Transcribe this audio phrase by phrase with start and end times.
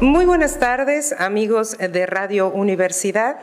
[0.00, 3.38] Muy buenas tardes, amigos de Radio Universidad.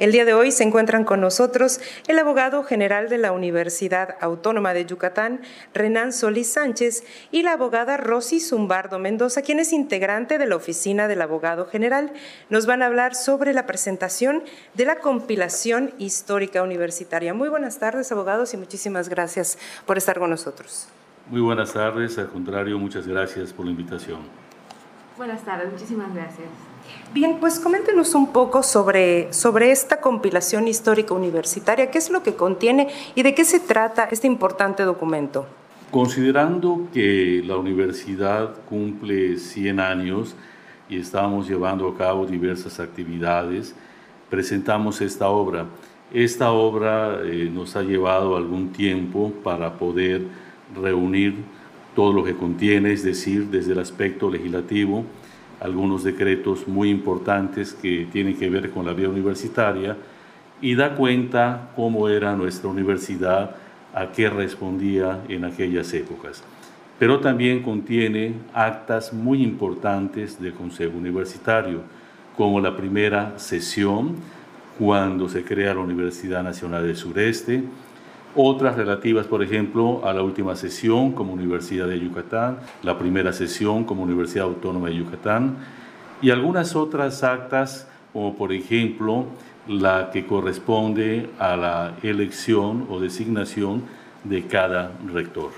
[0.00, 4.74] El día de hoy se encuentran con nosotros el abogado general de la Universidad Autónoma
[4.74, 5.42] de Yucatán,
[5.72, 11.06] Renan Solís Sánchez, y la abogada Rosy Zumbardo Mendoza, quien es integrante de la oficina
[11.06, 12.12] del abogado general.
[12.50, 14.42] Nos van a hablar sobre la presentación
[14.74, 17.34] de la compilación histórica universitaria.
[17.34, 20.88] Muy buenas tardes, abogados, y muchísimas gracias por estar con nosotros.
[21.30, 24.43] Muy buenas tardes, al contrario, muchas gracias por la invitación.
[25.16, 26.48] Buenas tardes, muchísimas gracias.
[27.12, 32.34] Bien, pues coméntenos un poco sobre, sobre esta compilación histórica universitaria, qué es lo que
[32.34, 35.46] contiene y de qué se trata este importante documento.
[35.92, 40.34] Considerando que la universidad cumple 100 años
[40.88, 43.76] y estamos llevando a cabo diversas actividades,
[44.28, 45.66] presentamos esta obra.
[46.12, 50.22] Esta obra eh, nos ha llevado algún tiempo para poder
[50.74, 51.36] reunir
[51.94, 55.04] todo lo que contiene, es decir, desde el aspecto legislativo,
[55.60, 59.96] algunos decretos muy importantes que tienen que ver con la vida universitaria
[60.60, 63.56] y da cuenta cómo era nuestra universidad,
[63.94, 66.42] a qué respondía en aquellas épocas.
[66.98, 71.82] Pero también contiene actas muy importantes del Consejo Universitario,
[72.36, 74.16] como la primera sesión,
[74.78, 77.62] cuando se crea la Universidad Nacional del Sureste,
[78.36, 83.84] otras relativas, por ejemplo, a la última sesión como Universidad de Yucatán, la primera sesión
[83.84, 85.56] como Universidad Autónoma de Yucatán
[86.20, 89.26] y algunas otras actas, como por ejemplo
[89.68, 93.82] la que corresponde a la elección o designación
[94.24, 95.50] de cada rector.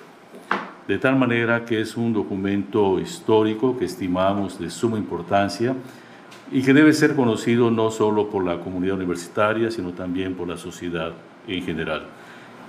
[0.87, 5.75] De tal manera que es un documento histórico que estimamos de suma importancia
[6.53, 10.57] y que debe ser conocido no solo por la comunidad universitaria, sino también por la
[10.57, 11.13] sociedad
[11.49, 12.07] en general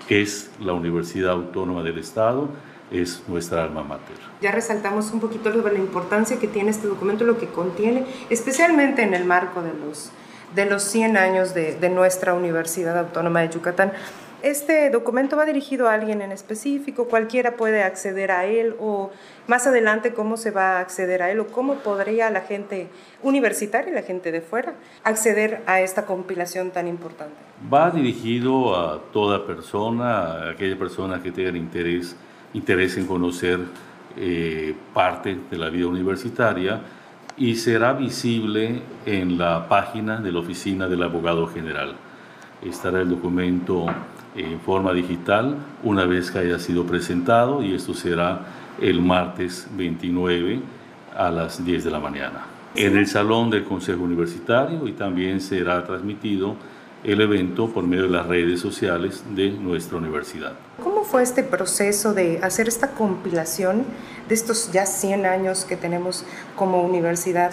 [0.10, 2.50] es la Universidad Autónoma del Estado,
[2.92, 4.16] es nuestra alma mater.
[4.42, 9.14] Ya resaltamos un poquito la importancia que tiene este documento, lo que contiene, especialmente en
[9.14, 10.12] el marco de los,
[10.56, 13.92] de los 100 años de nuestra Universidad Autónoma de Yucatán.
[14.44, 19.10] Este documento va dirigido a alguien en específico, cualquiera puede acceder a él o
[19.48, 22.88] más adelante cómo se va a acceder a él o cómo podría la gente
[23.24, 27.36] universitaria y la gente de fuera acceder a esta compilación tan importante.
[27.74, 32.16] Va dirigido a toda persona, a aquella persona que tenga interés,
[32.54, 33.60] interés en conocer
[34.18, 36.82] eh, parte de la vida universitaria
[37.38, 41.96] y será visible en la página de la oficina del abogado general.
[42.62, 43.86] Estará el documento
[44.36, 48.42] en forma digital una vez que haya sido presentado y esto será
[48.82, 50.60] el martes 29
[51.16, 55.84] a las 10 de la mañana en el salón del Consejo Universitario y también será
[55.84, 56.56] transmitido
[57.04, 60.54] el evento por medio de las redes sociales de nuestra universidad.
[60.84, 63.84] ¿Cómo fue este proceso de hacer esta compilación
[64.28, 66.24] de estos ya 100 años que tenemos
[66.56, 67.52] como universidad?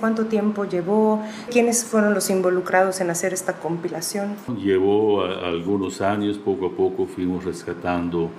[0.00, 1.22] ¿Cuánto tiempo llevó?
[1.50, 4.36] ¿Quiénes fueron los involucrados en hacer esta compilación?
[4.62, 8.30] Llevó algunos años, poco a poco fuimos rescatando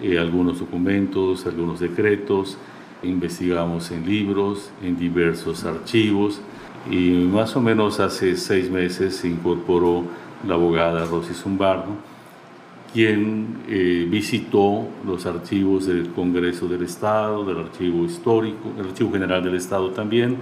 [0.00, 2.56] eh, algunos documentos, algunos decretos,
[3.02, 6.40] investigamos en libros, en diversos archivos
[6.90, 10.04] y más o menos hace seis meses se incorporó
[10.46, 11.96] la abogada Rosy Zumbardo,
[12.92, 19.42] quien eh, visitó los archivos del Congreso del Estado, del Archivo Histórico, el Archivo General
[19.42, 20.38] del Estado también,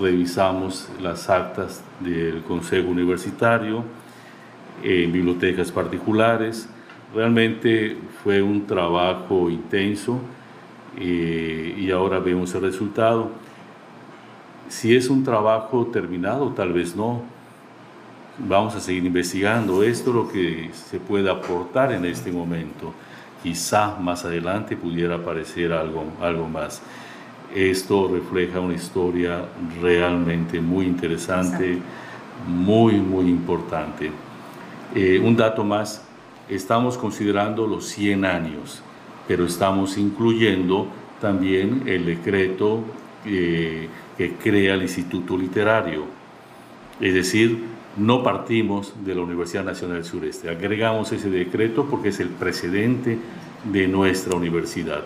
[0.00, 3.84] revisamos las actas del Consejo Universitario,
[4.82, 6.68] en bibliotecas particulares.
[7.14, 10.20] Realmente fue un trabajo intenso
[10.98, 13.30] eh, y ahora vemos el resultado.
[14.68, 17.22] Si es un trabajo terminado, tal vez no.
[18.38, 19.82] Vamos a seguir investigando.
[19.82, 22.92] Esto es lo que se puede aportar en este momento.
[23.42, 26.82] Quizá más adelante pudiera aparecer algo, algo más.
[27.54, 29.44] Esto refleja una historia
[29.80, 31.78] realmente muy interesante,
[32.46, 34.10] muy, muy importante.
[34.94, 36.04] Eh, un dato más,
[36.48, 38.82] estamos considerando los 100 años,
[39.26, 40.88] pero estamos incluyendo
[41.20, 42.80] también el decreto
[43.24, 46.04] eh, que crea el Instituto Literario.
[47.00, 47.64] Es decir,
[47.96, 53.18] no partimos de la Universidad Nacional del Sureste, agregamos ese decreto porque es el precedente
[53.64, 55.02] de nuestra universidad.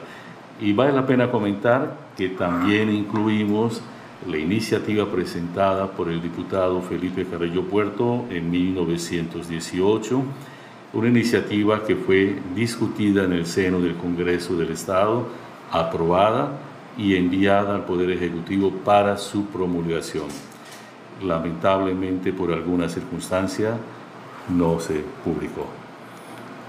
[0.60, 3.80] Y vale la pena comentar que también incluimos
[4.26, 10.22] la iniciativa presentada por el diputado Felipe Carrillo Puerto en 1918,
[10.94, 15.26] una iniciativa que fue discutida en el seno del Congreso del Estado,
[15.70, 16.58] aprobada
[16.96, 20.26] y enviada al Poder Ejecutivo para su promulgación.
[21.22, 23.76] Lamentablemente, por alguna circunstancia,
[24.48, 25.66] no se publicó.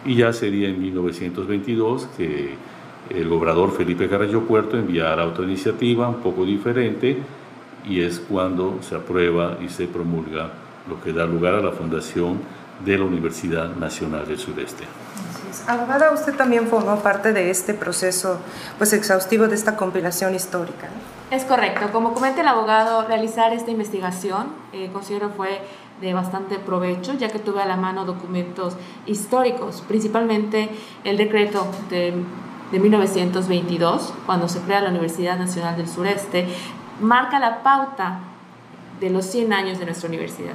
[0.06, 2.56] Y ya sería en 1922 que
[3.09, 7.17] el gobernador Felipe Carrillo Puerto enviará otra iniciativa un poco diferente
[7.85, 10.51] y es cuando se aprueba y se promulga
[10.88, 12.39] lo que da lugar a la fundación
[12.85, 14.85] de la Universidad Nacional del Sureste.
[15.67, 18.39] Abogada, usted también formó parte de este proceso
[18.77, 20.88] pues, exhaustivo de esta compilación histórica.
[21.31, 21.88] Es correcto.
[21.91, 25.61] Como comenta el abogado, realizar esta investigación eh, considero fue
[26.01, 28.75] de bastante provecho, ya que tuve a la mano documentos
[29.06, 30.69] históricos, principalmente
[31.03, 32.13] el decreto de,
[32.71, 36.48] de 1922, cuando se crea la Universidad Nacional del Sureste,
[37.01, 38.19] marca la pauta
[39.00, 40.54] de los 100 años de nuestra universidad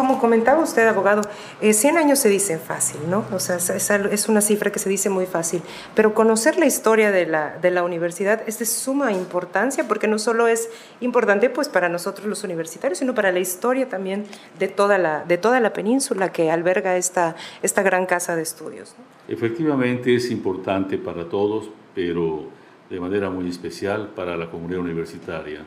[0.00, 1.20] como comentaba usted, abogado,
[1.60, 3.22] 100 eh, años se dice fácil, ¿no?
[3.32, 5.62] O sea, es, una cifra que se dice muy fácil,
[5.94, 10.70] pero conocer la historia de la, universidad es de suma importancia porque no solo es
[11.00, 14.26] importante pues para nosotros los universitarios, sino para la historia también
[14.58, 17.34] de toda la, península que alberga esta
[17.82, 18.94] gran casa de estudios.
[19.30, 22.48] Efectivamente es importante para todos, pero
[22.90, 25.60] de manera muy especial para la comunidad universitaria.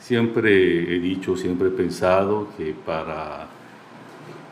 [0.00, 3.46] Siempre he dicho, siempre he pensado que para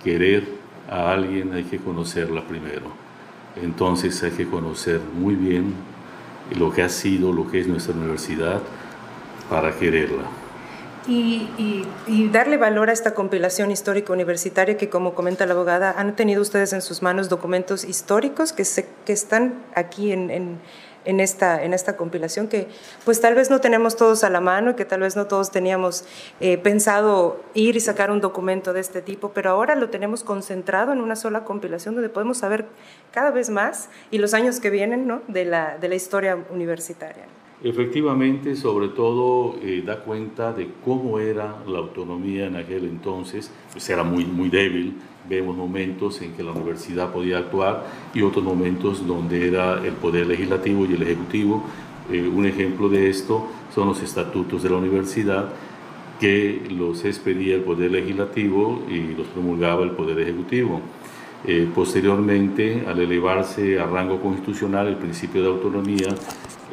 [0.05, 0.47] querer
[0.89, 2.93] a alguien hay que conocerla primero.
[3.61, 5.75] Entonces hay que conocer muy bien
[6.57, 8.63] lo que ha sido, lo que es nuestra universidad,
[9.51, 10.44] para quererla.
[11.07, 16.41] Y, darle valor a esta compilación histórica universitaria que, como comenta la abogada, han tenido
[16.43, 20.59] ustedes en sus manos documentos históricos que, se, que están aquí en
[21.05, 22.69] en esta, en esta compilación que
[23.05, 25.51] pues tal vez no tenemos todos a la mano y que tal vez no todos
[25.51, 26.05] teníamos
[26.41, 30.93] eh, pensado ir y sacar un documento de este tipo, pero ahora lo tenemos concentrado
[30.93, 32.67] en una sola compilación donde podemos saber
[33.13, 35.23] cada vez más y los años que vienen ¿no?
[35.29, 37.25] de, la, de la historia universitaria.
[37.65, 43.89] Efectivamente, sobre todo eh, da cuenta de cómo era la autonomía en aquel entonces, pues
[43.89, 44.93] era muy, muy débil,
[45.27, 50.27] vemos momentos en que la universidad podía actuar y otros momentos donde era el poder
[50.27, 51.65] legislativo y el ejecutivo.
[52.13, 55.49] Eh, un ejemplo de esto son los estatutos de la universidad
[56.21, 60.83] que los expedía el poder legislativo y los promulgaba el poder ejecutivo.
[61.47, 66.09] Eh, posteriormente, al elevarse a rango constitucional el principio de autonomía,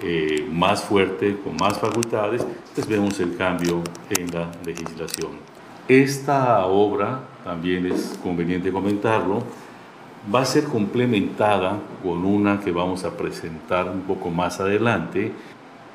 [0.02, 5.32] eh, más fuerte, con más facultades, pues vemos el cambio en la legislación.
[5.88, 9.44] Esta obra, también es conveniente comentarlo,
[10.34, 15.34] va a ser complementada con una que vamos a presentar un poco más adelante,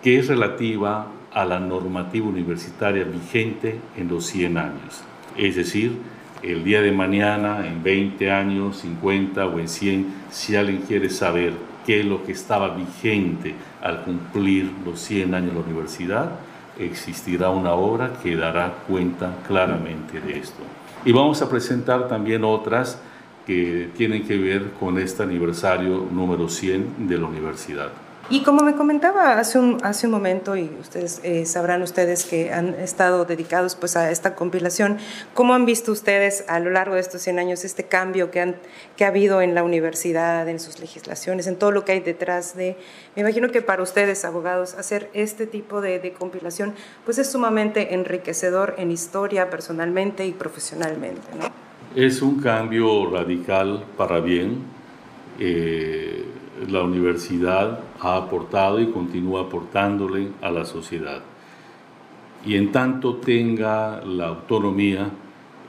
[0.02, 5.02] que es relativa a la normativa universitaria vigente en los 100 años.
[5.36, 5.98] Es decir,
[6.46, 11.52] el día de mañana, en 20 años, 50 o en 100, si alguien quiere saber
[11.84, 16.30] qué es lo que estaba vigente al cumplir los 100 años de la universidad,
[16.78, 20.62] existirá una obra que dará cuenta claramente de esto.
[21.04, 23.00] Y vamos a presentar también otras
[23.46, 27.90] que tienen que ver con este aniversario número 100 de la universidad.
[28.28, 32.52] Y como me comentaba hace un, hace un momento, y ustedes eh, sabrán ustedes que
[32.52, 34.98] han estado dedicados pues, a esta compilación,
[35.32, 38.56] ¿cómo han visto ustedes a lo largo de estos 100 años este cambio que, han,
[38.96, 42.56] que ha habido en la universidad, en sus legislaciones, en todo lo que hay detrás
[42.56, 42.76] de...
[43.14, 46.74] Me imagino que para ustedes, abogados, hacer este tipo de, de compilación
[47.04, 51.22] pues es sumamente enriquecedor en historia, personalmente y profesionalmente.
[51.38, 51.46] ¿no?
[51.94, 54.64] Es un cambio radical para bien.
[55.38, 56.25] Eh,
[56.68, 61.20] la universidad ha aportado y continúa aportándole a la sociedad.
[62.44, 65.10] Y en tanto tenga la autonomía,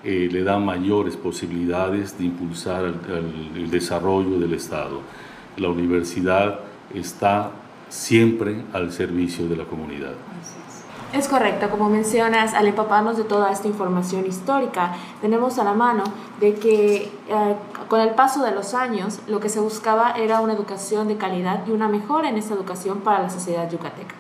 [0.04, 5.02] eh, le da mayores posibilidades de impulsar el, desarrollo del Estado.
[5.58, 6.60] La universidad
[6.94, 7.52] está
[7.90, 10.14] siempre al servicio de la comunidad.
[11.14, 16.04] Es correcto, como mencionas, al empaparnos de toda esta información histórica, tenemos a la mano
[16.42, 16.96] de que
[17.30, 17.56] eh,
[17.88, 21.66] con el paso de los años lo que se buscaba era una educación de calidad
[21.66, 24.16] y una mejora en esta educación para la sociedad yucateca.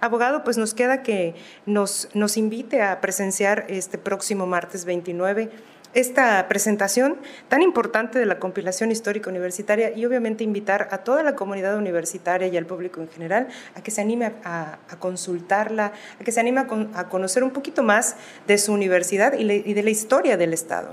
[0.00, 1.36] Abogado, pues nos queda que
[1.66, 5.50] nos, nos invite a presenciar este próximo martes 29
[5.94, 7.16] esta presentación
[7.48, 12.48] tan importante de la compilación histórica universitaria y obviamente invitar a toda la comunidad universitaria
[12.48, 16.60] y al público en general a que se anime a, consultarla, a que se anime
[16.94, 20.92] a, conocer un poquito más de su universidad y, de la historia del Estado.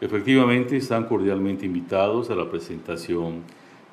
[0.00, 3.42] Efectivamente, están cordialmente invitados a la presentación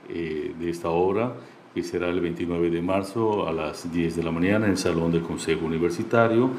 [0.09, 1.33] eh, de esta obra
[1.73, 5.11] que será el 29 de marzo a las 10 de la mañana en el Salón
[5.11, 6.51] del Consejo Universitario.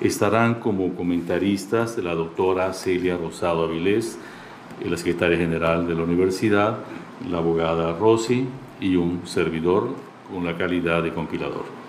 [0.00, 4.18] Estarán como comentaristas la doctora Celia Rosado Avilés,
[4.84, 6.78] la secretaria general de la universidad,
[7.30, 8.46] la abogada Rossi
[8.80, 9.88] y un servidor
[10.30, 11.85] con la calidad de compilador.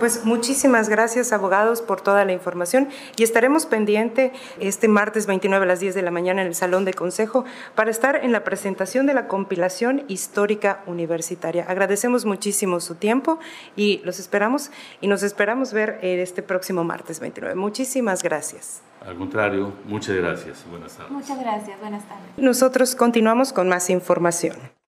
[0.00, 2.88] Pues muchísimas gracias, abogados, por toda la información
[3.18, 6.86] y estaremos pendiente este martes 29 a las 10 de la mañana en el Salón
[6.86, 11.66] de Consejo para estar en la presentación de la compilación histórica universitaria.
[11.68, 13.40] Agradecemos muchísimo su tiempo
[13.76, 14.70] y los esperamos
[15.02, 17.54] y nos esperamos ver este próximo martes 29.
[17.54, 18.80] Muchísimas gracias.
[19.06, 20.64] Al contrario, muchas gracias.
[20.70, 21.12] Buenas tardes.
[21.12, 21.78] Muchas gracias.
[21.78, 22.24] Buenas tardes.
[22.38, 24.79] Nosotros continuamos con más información.